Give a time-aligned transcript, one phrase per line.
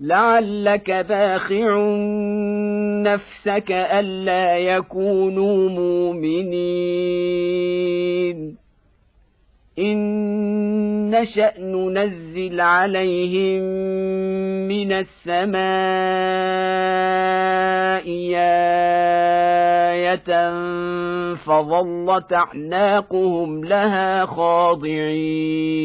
[0.00, 1.86] لعلك باخع
[3.02, 6.54] نفسك الا يكونوا مؤمنين.
[9.78, 13.62] ان نشا ننزل عليهم
[14.68, 15.64] من السماء
[18.06, 18.54] إيه
[21.34, 25.84] فظلت اعناقهم لها خاضعين.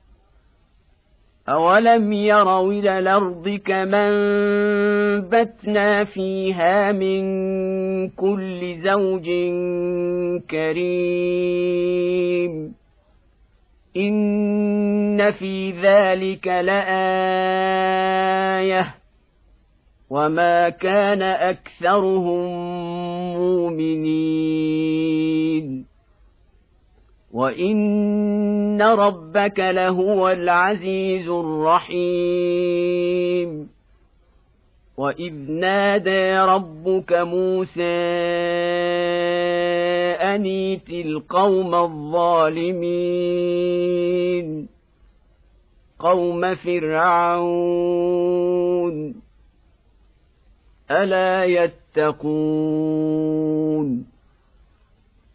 [1.49, 7.21] أولم يروا إلى الأرض كما أنبتنا فيها من
[8.09, 9.25] كل زوج
[10.49, 11.61] كريم
[13.97, 17.81] إن في ذلك لآية
[20.09, 22.51] وما كان أكثرهم
[23.37, 24.71] مؤمنين
[27.33, 32.81] وان ربك لهو العزيز الرحيم
[34.97, 37.81] واذ نادى ربك موسى
[40.21, 43.01] انيت القوم الظالمين
[45.99, 48.01] قوم فرعون
[50.91, 52.51] الا يتقون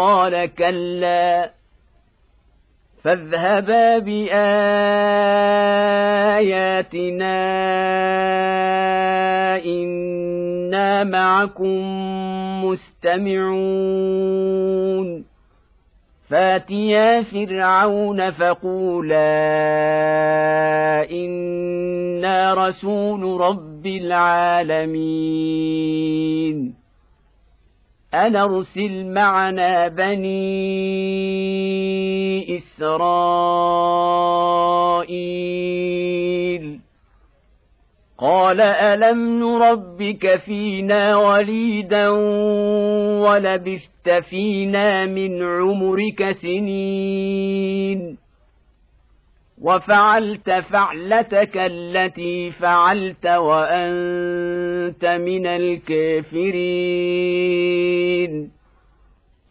[0.00, 1.50] قال كلا
[3.04, 4.40] فاذهبا بآياتنا
[9.64, 11.84] إنا معكم
[12.64, 13.90] مستمعون.
[16.30, 19.20] فاتيا فرعون فقولا
[21.10, 24.80] إنا رسول رب العالمين.
[28.14, 30.30] أن أرسل معنا بني
[32.56, 34.00] إسرائيل
[38.18, 42.08] قال ألم نربك فينا وليدا
[43.28, 48.18] ولبثت فينا من عمرك سنين
[49.60, 56.50] وفعلت فعلتك التي فعلت وأنت من الكافرين.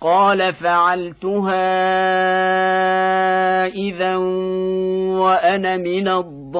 [0.02, 1.66] قال فعلتها
[3.68, 6.59] إذا وأنا من الضالين.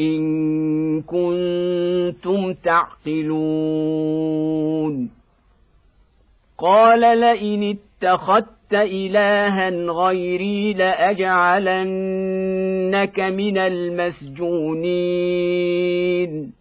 [0.00, 3.26] إن كنتم تعقلون.
[6.58, 16.52] قال لئن اتخذت إلها غيري لأجعلنك من المسجونين.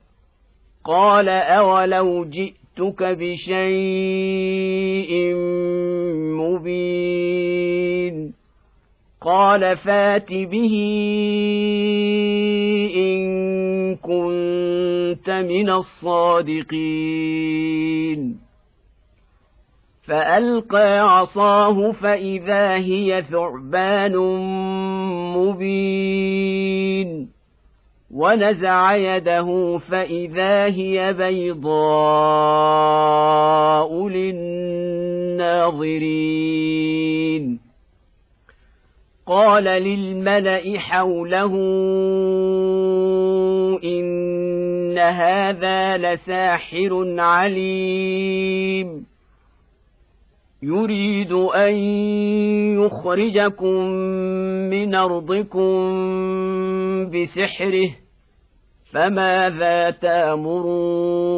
[0.85, 3.65] قال أولو جئتك بشيء
[6.39, 8.44] مبين.
[9.25, 10.75] قال فات به
[12.95, 16.85] إن كنت من الصادقين.
[20.07, 24.17] فألقى عصاه فإذا هي ثعبان
[25.37, 27.29] مبين.
[28.11, 31.69] ونزع يده فإذا هي بيضاء
[34.07, 34.35] للناظرين.
[39.27, 41.53] قال للملأ حوله
[43.83, 49.05] إن هذا لساحر عليم.
[50.63, 51.73] يريد أن
[52.81, 53.83] يخرجكم
[54.69, 55.75] من أرضكم
[57.09, 57.89] بسحره
[58.93, 61.35] فماذا تأمرون؟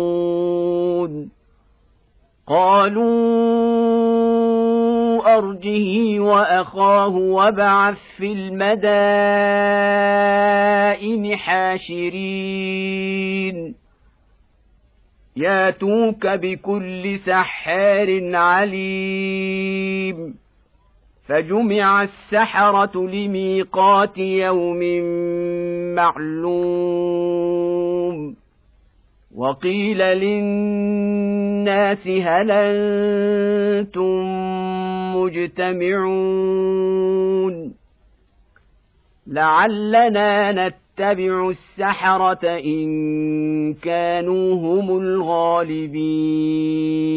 [2.47, 4.56] قالوا
[5.27, 8.97] أرجه وأخاه وابعث في المدائن
[11.37, 13.07] حاشرين.
[15.37, 20.35] ياتوك بكل سحار عليم.
[21.27, 24.79] فجمع السحرة لميقات يوم
[25.95, 27.66] معلوم.
[29.37, 34.25] وقيل للناس هل أنتم
[35.15, 36.67] مجتمعون؟
[39.27, 47.16] لعلنا نتبع السحرة إن كانوا هم الغالبين.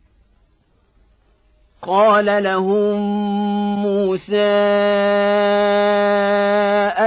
[1.87, 2.99] قال لهم
[3.83, 4.35] موسى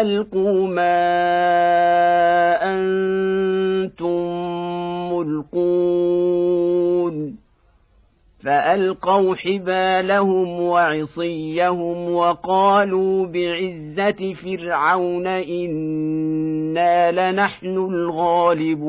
[0.00, 1.14] ألقوا ما
[2.62, 4.34] أنتم
[5.12, 6.64] ملقون.
[8.44, 18.84] فألقوا حبالهم وعصيهم وقالوا بعزة فرعون إنا لنحن الغالبون.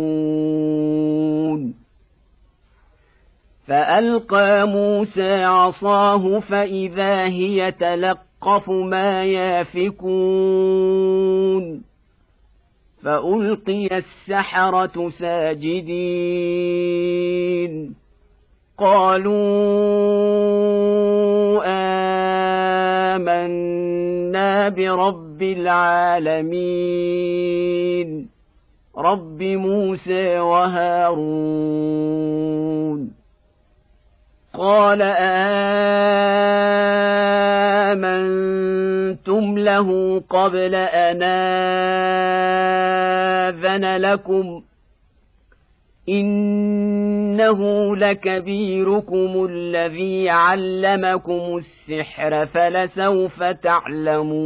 [3.68, 10.66] فألقى موسى عصاه فإذا هي تلقف ما يافكون
[13.04, 16.16] فألقي السحرة ساجدين
[18.78, 19.36] قالوا
[23.16, 26.76] آمنا برب العالمين
[28.98, 31.86] رب موسى وهارون
[34.58, 35.02] قال
[37.92, 41.24] آمنتم له قبل أن
[43.54, 44.62] آذن لكم.
[46.10, 54.46] إنه لكبيركم الذي علمكم السحر فلسوف تعلمون.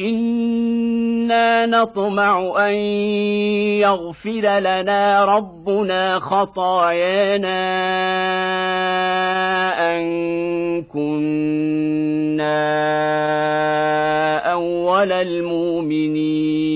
[0.00, 2.74] إنا نطمع أن
[3.84, 7.60] يغفر لنا ربنا خطايانا
[9.92, 10.02] أن
[10.82, 12.60] كنا
[14.52, 16.70] أول المؤمنين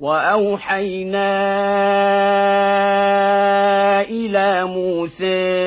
[0.00, 1.30] وأوحينا
[4.00, 5.60] إلى موسى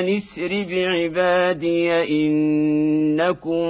[0.00, 1.92] أن اسر بعبادي
[2.26, 3.66] إنكم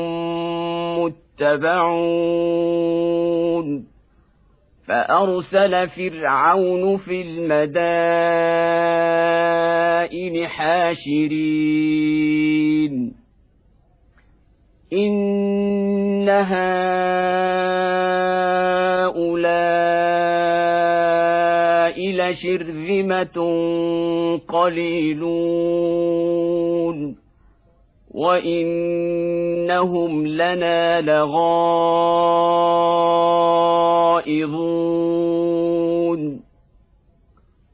[0.98, 2.10] متبعون.
[4.88, 8.08] فأرسل فرعون في المدائن
[10.48, 11.60] حاشرين.
[14.92, 16.80] إن هؤلاء
[21.98, 23.36] لشرذمة
[24.48, 25.70] قليلون
[28.10, 29.46] وإنهم
[30.26, 31.70] لنا لغائظون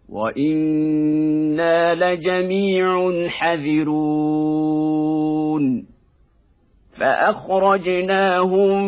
[0.08, 4.76] وإنا لجميع حذرون
[7.00, 8.84] فأخرجناهم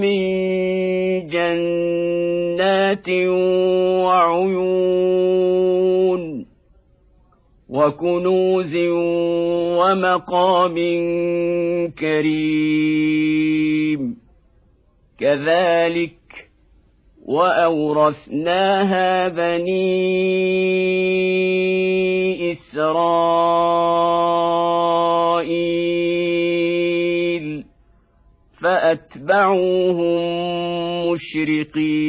[0.00, 0.20] من
[1.26, 3.08] جنات
[4.04, 6.22] وعيون
[7.68, 8.76] وكنوز
[9.78, 10.76] ومقام
[11.98, 14.02] كريم.
[15.20, 16.14] كذلك
[17.26, 20.04] وأورثناها بني
[22.52, 23.94] إسرائيل
[28.64, 30.20] فأتبعوهم
[31.10, 32.04] مشرقين.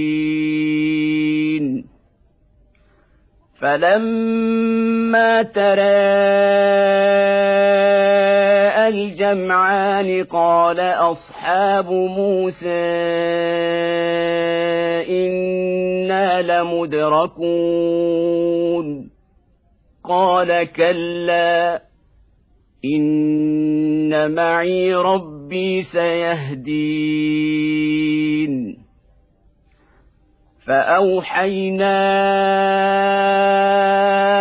[3.61, 5.75] فلما تراءى
[8.87, 12.69] الجمعان قال أصحاب موسى
[15.09, 17.55] إنا لمدركون.
[20.03, 21.81] قال كلا
[22.97, 24.93] إن معي
[25.45, 26.85] ربي سيهدين.
[30.67, 32.01] فأوحينا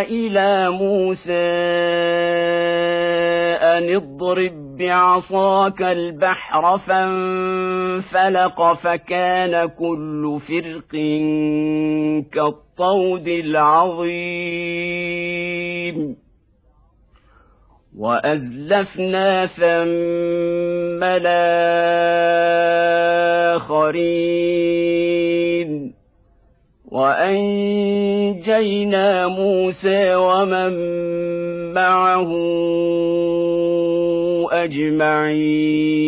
[0.00, 1.32] إلى موسى
[3.62, 10.92] أن اضرب بعصاك البحر فانفلق فكان كل فرق
[12.32, 14.14] كالطود العظيم.
[17.98, 21.34] وأزلفنا ثم الآخرين.
[26.90, 27.68] وأنجينا
[29.28, 30.72] موسى ومن
[31.72, 32.30] معه
[34.52, 36.00] أجمعين.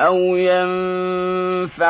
[0.00, 0.16] أو
[1.76, 1.88] ينفعونكم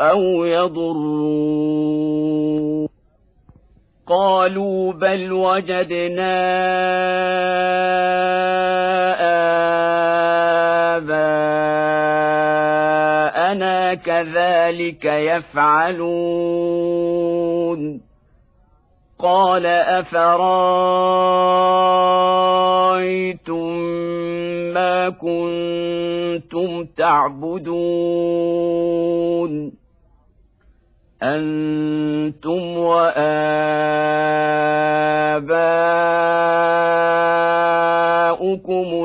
[0.00, 2.04] أو يضرون
[4.06, 6.34] قالوا بل وجدنا
[12.64, 16.14] آباءنا كذلك يفعلون
[19.24, 20.44] قال أفرأيتم
[24.74, 28.34] ما كنتم تعبدون؟
[31.22, 33.18] أنتم وآباؤكم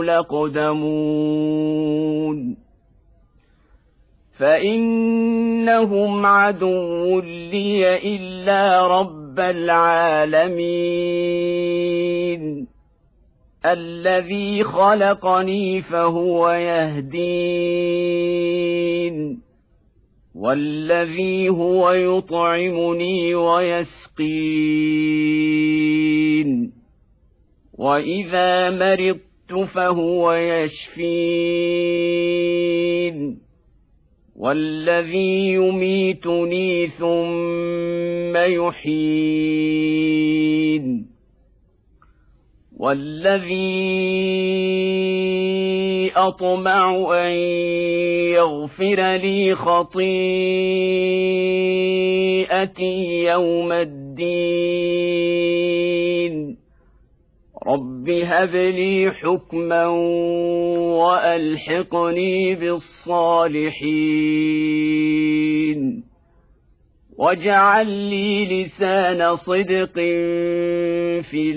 [0.03, 1.59] لقدمون
[4.39, 5.19] فإن
[5.69, 10.79] إنهم عدو لي إلا رب العالمين.
[13.65, 17.09] الذي خلقني فهو يهدين.
[20.35, 24.29] والذي هو يطعمني ويسقين.
[27.77, 31.09] وإذا مرضت فهو يشفين.
[34.39, 39.59] والذي يميتني ثم يحيين.
[42.77, 43.99] والذي
[46.15, 47.31] أطمع أن
[48.31, 50.03] يغفر لي خطيئتي
[53.23, 54.99] يوم الدين.
[57.69, 59.87] رب هب لي حكما
[60.97, 63.69] والحقني بالصالحين
[67.17, 69.93] واجعل لي لسان صدق
[71.29, 71.51] في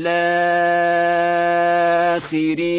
[2.22, 2.72] الاخرين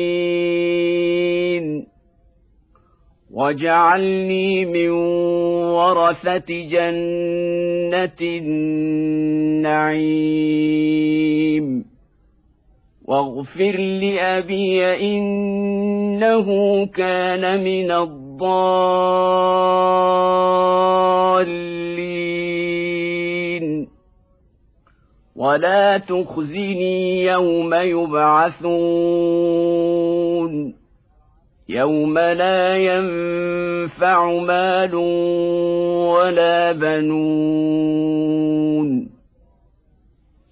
[3.32, 9.94] واجعلني من ورثه جنه النعيم
[13.08, 18.24] واغفر لأبي إنه كان من الضالين.
[25.36, 28.64] ولا تخزني يوم يبعثون.
[31.70, 34.96] يوم لا ينفع مال
[36.16, 37.94] ولا بنون.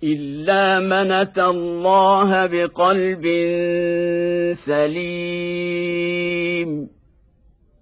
[0.03, 3.24] الا من اتى الله بقلب
[4.65, 6.31] سليم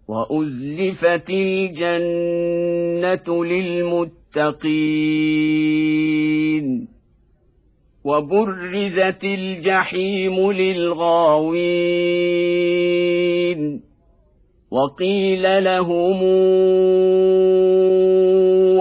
[0.07, 2.65] وازلفت الجنه
[3.45, 4.79] للمتقين
[8.03, 11.89] وبرزت الجحيم للغاوين
[14.71, 16.23] وقيل لهم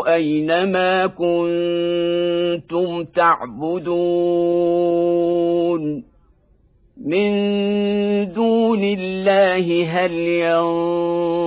[0.07, 4.59] أين ما كنتم تعبدون
[7.07, 7.31] من
[8.33, 10.13] دون الله هل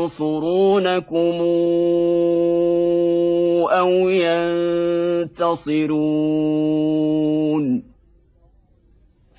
[0.08, 0.42] ينصرونكم
[3.72, 4.10] أو
[5.30, 5.92] ينتصرون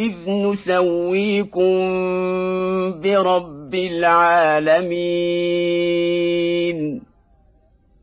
[0.00, 1.80] اذ نسويكم
[3.00, 4.90] برب رب العالمين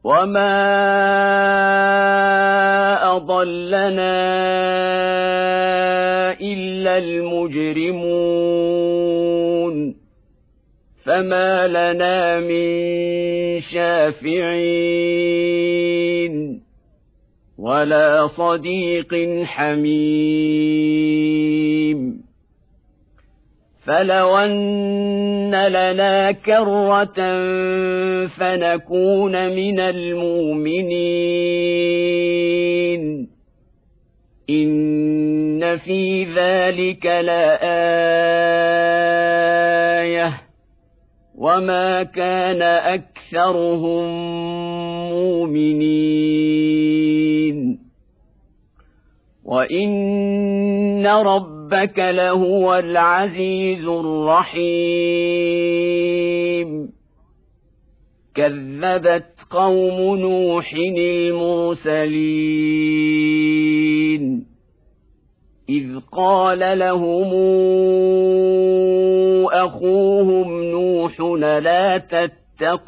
[0.03, 0.55] وما
[3.15, 4.15] اضلنا
[6.39, 8.37] الا المجرمون
[11.05, 15.07] فما لنا من شافعين
[17.57, 19.87] ولا صديق حميم.
[23.85, 27.37] فلو أن لنا كرة
[28.27, 30.57] فنكون من المؤمنين.
[34.49, 37.67] إن في ذلك لآية.
[41.37, 44.07] وما كان أكثرهم
[45.09, 47.36] مؤمنين.
[49.45, 55.07] وإن ربك لهو العزيز الرحيم.
[58.35, 62.17] كذبت قوم نوح المرسلين.
[65.69, 67.33] إذ قال لهم
[69.51, 72.87] أخوهم نوح لا تتقون.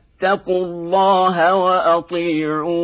[0.49, 2.81] الله وأطيعون.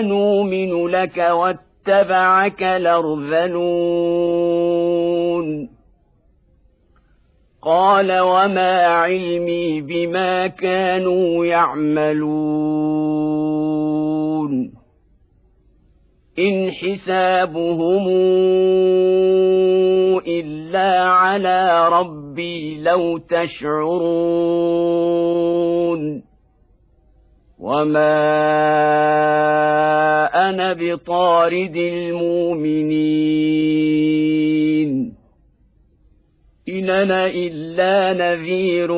[0.00, 3.80] أنؤمن لك واتبعك الأرذلون.
[7.62, 12.40] قال وما علمي بما كانوا يعملون.
[16.40, 18.08] إن حسابهم
[20.26, 24.70] إلا على ربي لو تشعرون
[27.58, 28.30] وما
[30.48, 33.30] أنا بطارد المؤمنين
[36.68, 38.92] إن أنا إلا نذير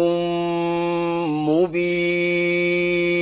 [1.48, 3.21] مبين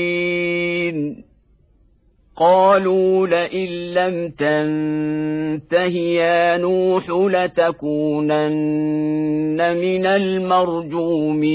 [2.40, 8.57] قالوا لئن لم تنته يا نوح لتكونن
[9.76, 11.50] من المرجومين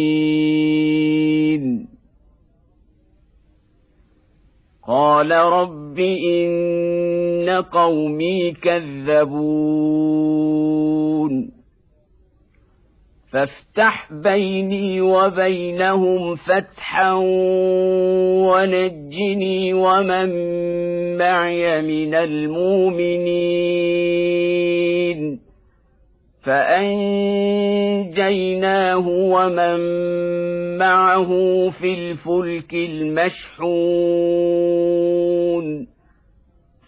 [4.88, 10.06] قال رب إن قومي كذبون
[13.36, 17.13] فافتح بيني وبينهم فتحا
[18.48, 20.30] ونجني ومن
[21.17, 23.39] معي من المؤمنين.
[26.43, 27.38] فأنجيناه
[29.08, 29.80] ومن
[30.78, 31.30] معه
[31.69, 33.56] في الفلك المشحون.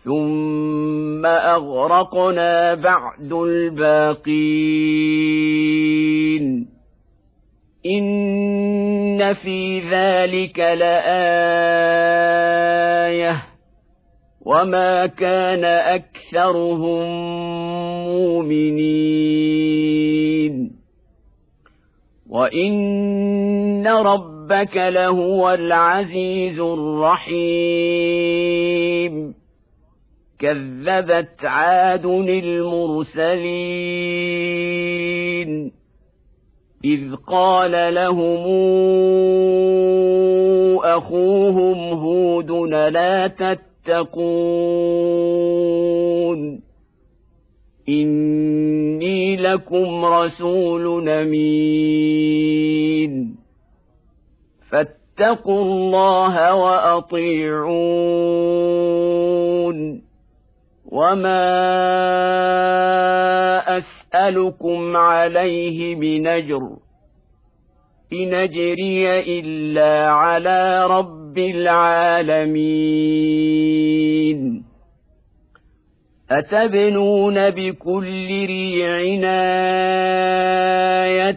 [0.08, 4.28] ثم اغرقنا بعد الباقين
[7.86, 10.98] ان في ذلك لايه
[14.46, 17.06] وما كان اكثرهم
[18.08, 19.18] مؤمنين
[22.30, 27.88] وان ربك لهو العزيز الرحيم
[30.40, 33.38] كذبت عاد المرسلين.
[36.86, 38.46] إذ قال لهم
[40.84, 42.52] أخوهم هود
[42.92, 44.18] لا تتقون.
[47.90, 52.28] إني لكم رسول أمين.
[54.72, 57.28] فاتقوا الله وأطيعون.
[60.92, 61.48] وما
[63.78, 66.62] اسالكم عليه من اجر
[68.14, 71.38] ان اجري الا على رب
[72.98, 74.64] العالمين
[76.32, 78.98] اتبنون بكل ريع
[81.08, 81.32] إيه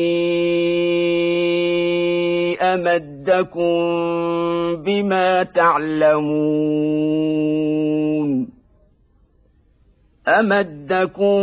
[2.61, 3.73] أمدكم
[4.83, 6.51] بما تعلمون.
[10.29, 11.41] أمدكم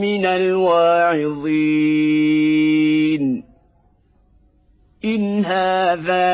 [0.01, 1.43] من الواعظين.
[5.05, 6.33] ان هذا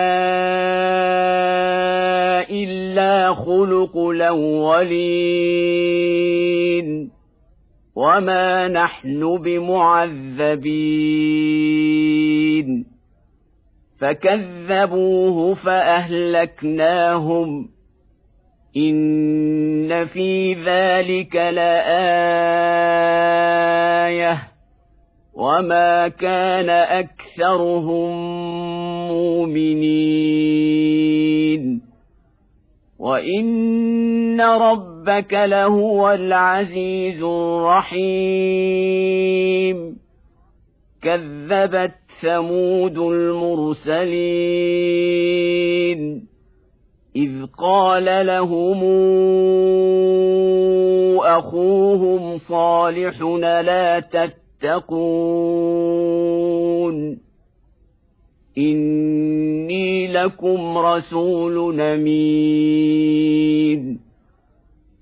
[2.50, 5.70] الا خلق الاولين
[7.96, 10.60] وما نحن بمعذبين
[14.00, 17.00] فكذبوه فاهلكناهم
[18.78, 21.70] ان في ذلك لايه
[25.40, 28.12] وما كان اكثرهم
[29.08, 30.60] مؤمنين
[33.00, 38.60] وان ربك لهو العزيز الرحيم
[41.02, 44.10] كذبت ثمود المرسلين
[47.16, 48.84] اذ قال لهم
[51.26, 53.22] اخوهم صالح
[53.62, 54.00] لا
[54.60, 55.00] تتقون.
[58.58, 63.30] إني لكم رسول أمين.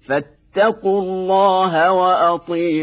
[0.07, 2.77] فاتقوا الله وأطيعون.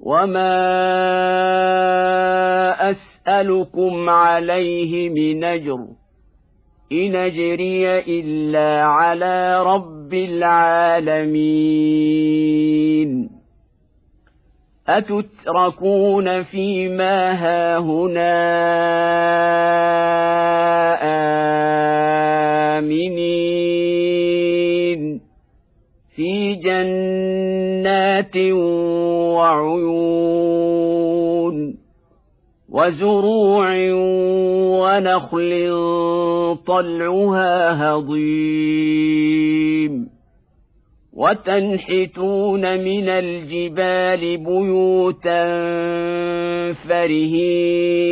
[0.00, 0.50] وما
[2.90, 5.86] أسألكم عليه من أجر.
[6.92, 11.66] ان اجري الا على رب العالمين
[14.88, 18.36] اتتركون فيما هاهنا
[24.26, 25.20] امنين
[26.14, 28.36] في جنات
[29.36, 29.86] وعيون
[32.76, 33.68] وزروع
[34.80, 35.52] ونخل
[36.66, 37.54] طلعها
[37.90, 38.96] هضيم.
[41.12, 45.46] وتنحتون من الجبال بيوتا
[46.72, 48.08] فرهين.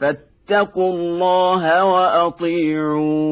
[0.00, 3.22] فاتقوا الله وأطيعون.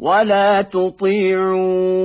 [0.00, 2.04] ولا تطيعوا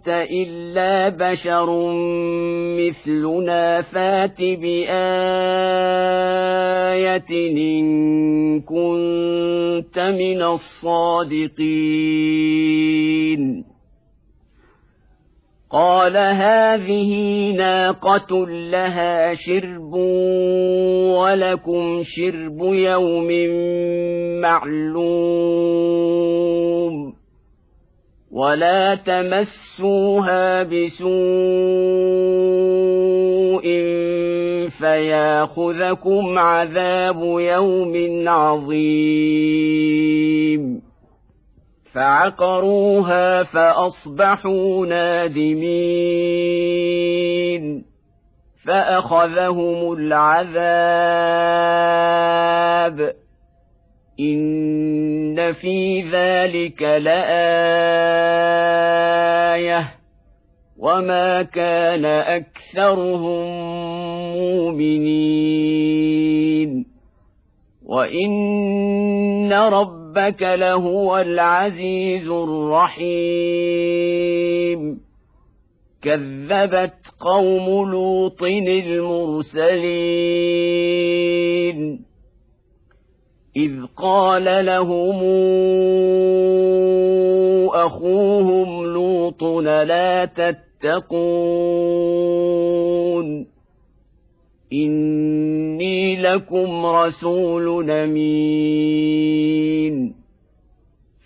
[0.00, 1.68] انت الا بشر
[2.80, 4.90] مثلنا فات بايه
[7.30, 11.60] ان كنت من الصادقين
[15.70, 19.94] قال هذه ناقة لها شرب
[21.14, 23.28] ولكم شرب يوم
[24.40, 26.00] معلوم
[28.30, 31.10] ولا تمسوها بسوء
[34.78, 39.50] فياخذكم عذاب يوم عظيم
[41.92, 46.40] فعقروها فاصبحوا نادمين
[48.66, 51.20] فاخذهم العذاب
[54.20, 57.20] ان في ذلك لايه
[60.78, 63.46] وما كان اكثرهم
[64.36, 65.50] مؤمنين
[67.86, 73.40] وان ربك لهو العزيز الرحيم
[76.02, 80.10] كذبت قوم لوط المرسلين
[83.60, 85.20] إذ قال لهم
[87.74, 91.50] أخوهم لوط لا تتقون
[94.72, 99.40] إني لكم رسول أمين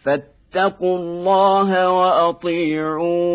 [0.02, 3.34] فاتقوا الله وأطيعون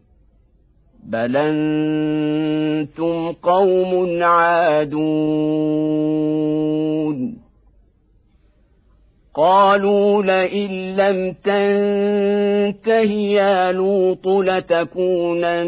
[1.11, 5.81] بل أنتم قوم عادون
[9.35, 15.61] قالوا لئن لم تنته يا لوط لتكونن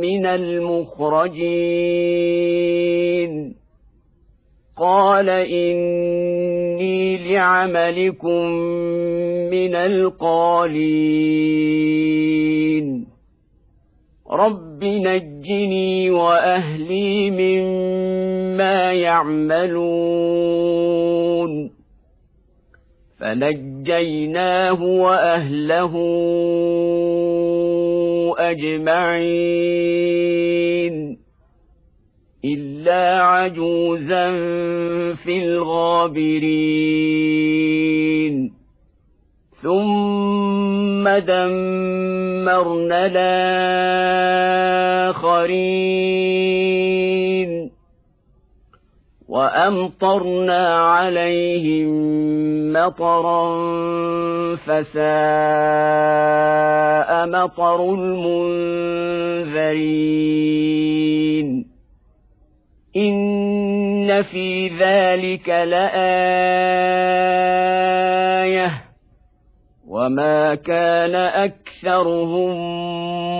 [0.00, 1.74] من المخرجين
[4.76, 8.46] قال إني لعملكم
[9.50, 11.14] من القالين
[14.34, 20.54] رب نجني وأهلي مما يعملون
[23.18, 25.94] فنجيناه وأهله
[29.84, 31.18] أجمعين
[32.44, 34.30] إلا عجوزا
[35.14, 36.94] في الغابرين
[39.64, 43.06] ثم دمرنا
[45.16, 45.64] الآخرين
[49.28, 51.92] وأمطرنا عليهم
[52.72, 53.44] مطرا
[54.56, 55.04] فساء
[57.26, 58.84] مطر المنذرين
[62.96, 66.04] إن في ذلك لآية
[69.94, 72.50] وما كان أكثرهم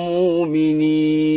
[0.06, 1.34] مؤمنين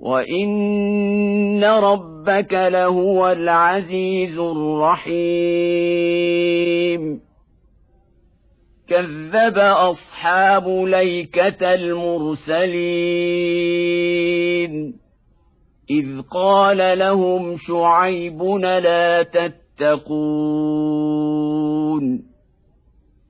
[0.00, 5.14] وإن ربك لهو العزيز الرحيم
[8.88, 12.74] كذب أصحاب ليكة المرسلين
[15.90, 20.64] إذ قال لهم شعيب لا تتقون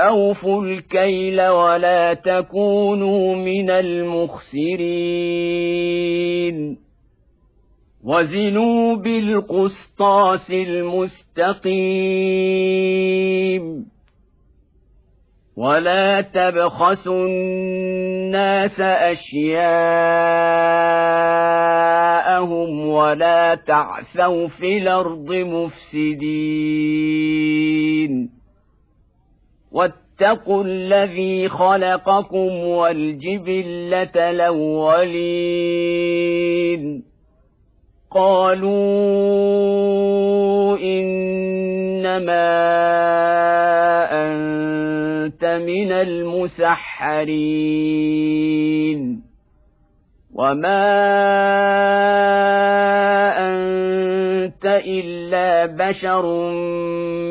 [0.00, 4.46] أوفوا الكيل ولا تكونوا من المخسرين
[8.04, 11.56] وزنوا بالقسطاس المستقيم
[15.56, 19.56] ولا تبخسوا الناس اشياءهم
[22.88, 26.36] ولا تعثوا في الأرض مفسدين
[29.76, 35.36] واتقوا الذي خلقكم والجبلة الأولين.
[38.10, 38.76] قالوا
[40.78, 42.46] إنما
[44.12, 47.46] أنت من المسحرين.
[50.34, 50.96] وما
[54.56, 56.24] انت الا بشر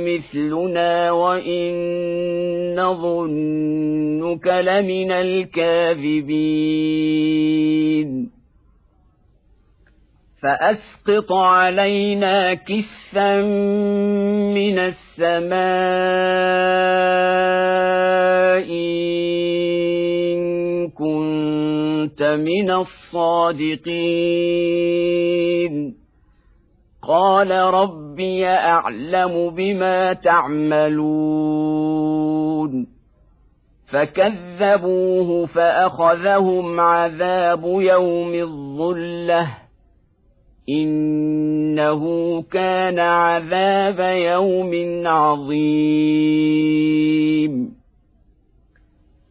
[0.05, 1.75] مثلنا وان
[2.75, 6.35] نظنك لمن الكاذبين
[10.41, 13.41] فاسقط علينا كسفا
[14.53, 15.55] من السماء
[20.29, 23.95] ان كنت من الصادقين
[27.07, 31.35] قال ربي أعلم بما تعملون.
[33.87, 39.47] فكذبوه فأخذهم عذاب يوم الظلة.
[40.69, 42.03] إنه
[42.41, 46.15] كان عذاب يوم عظيم.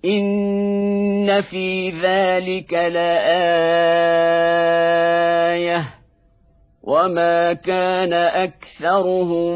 [0.05, 3.35] إن في ذلك لآية.
[6.87, 9.55] وما كان اكثرهم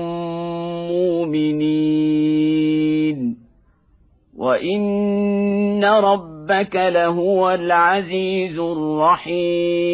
[0.89, 2.59] مؤمنين
[4.37, 9.89] وان ربك لهو العزيز الرحيم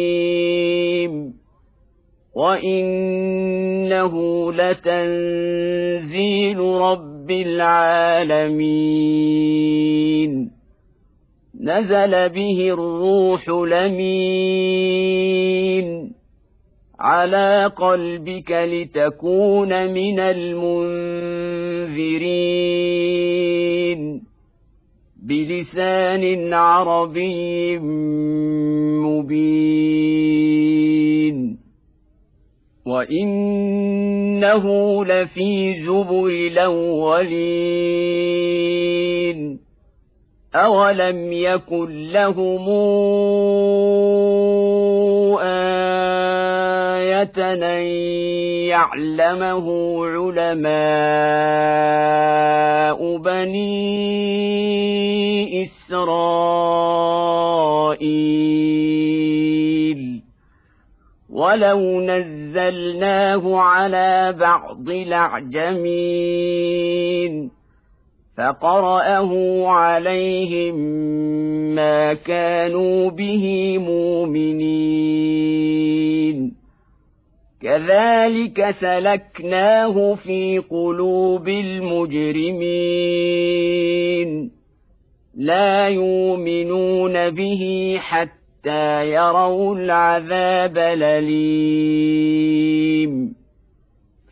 [2.35, 4.13] وانه
[4.53, 8.55] لتنزيل رب العالمين
[11.61, 14.85] نزل به الروح لمين
[17.05, 21.41] على قلبك لتكون من المنذرين.
[25.27, 27.79] بلسان عربي
[28.99, 29.45] مبين.
[32.87, 34.65] وإنه
[35.05, 37.25] لفي زبر الأولين.
[40.55, 42.69] أولم يكن لهم
[46.95, 47.85] آية أن
[48.71, 49.65] يعلمه
[50.05, 50.75] علماء
[53.17, 53.85] بني
[55.63, 56.85] إسرائيل
[61.29, 66.35] ولو نزلناه على بعض الأعجمين
[68.37, 70.75] فقرأه عليهم
[71.75, 75.15] ما كانوا به مؤمنين.
[77.61, 82.65] كذلك سلكناه في قلوب المجرمين.
[85.37, 92.15] لا يؤمنون به حتى يروا العذاب الأليم.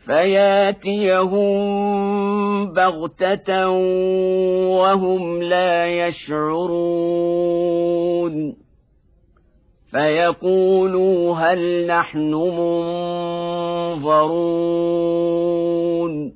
[0.06, 1.54] فياتيهم
[2.74, 3.70] بغته
[4.68, 7.54] وهم لا يشعرون
[9.92, 12.34] فيقولوا هل نحن
[13.94, 16.34] منظرون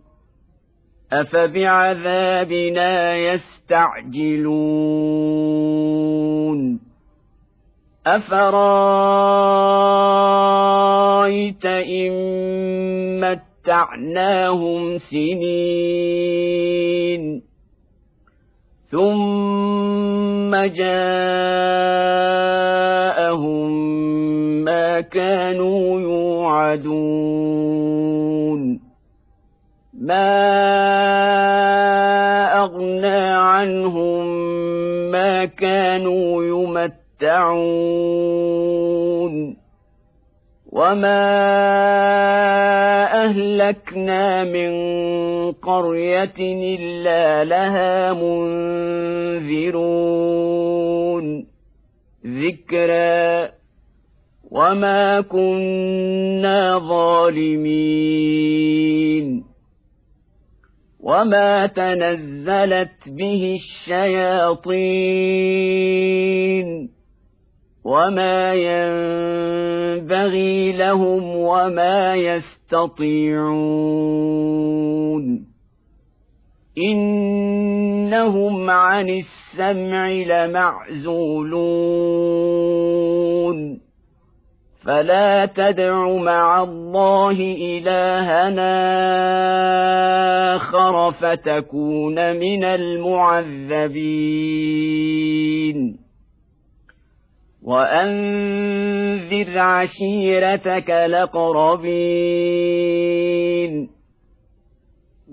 [1.14, 4.68] افبعذابنا يستعجلون
[8.08, 8.48] افرايت
[11.66, 12.12] ان
[13.20, 16.48] مت متعناهم سنين
[18.88, 20.88] ثم جاءهم
[24.64, 27.28] ما كانوا يوعدون
[29.94, 30.48] ما
[32.64, 34.28] اغنى عنهم
[35.12, 37.68] ما كانوا يمتعون
[40.72, 42.67] وما
[43.38, 44.72] أهلكنا من
[45.52, 46.34] قرية
[46.80, 49.68] إلا لها منذرون.
[52.26, 53.50] ذكرى
[54.52, 57.98] وما كنا ظالمين.
[61.00, 64.58] وما تنزلت به الشياطين.
[67.88, 69.92] وما ينبغي
[70.72, 73.48] لهم وما يستطيعون
[76.78, 81.08] انهم عن السمع لمعزولون
[84.86, 88.76] فلا تدع مع الله الهنا
[90.56, 93.98] اخر فتكون من المعذبين
[97.68, 101.98] وأنذر عشيرتك الأقربين.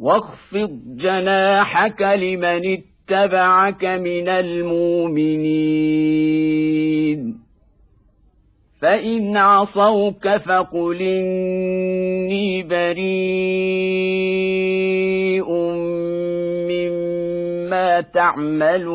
[0.01, 5.75] واخفض جناحك لمن اتبعك من المؤمنين.
[8.83, 13.05] فإن عصوك فقل إني بريء
[16.71, 18.95] مما تعملون.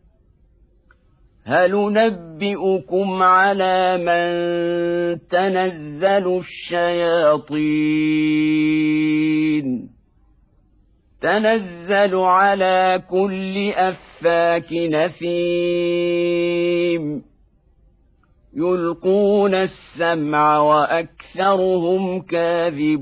[1.45, 4.31] هل ننبئكم على من
[5.27, 7.61] تنزل الشياطين
[11.21, 16.11] تنزل على كل افاك نثيم
[18.53, 23.01] يلقون السمع واكثرهم كاذبون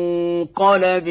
[0.41, 1.07] منقلب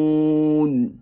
[0.00, 0.99] ينقلبون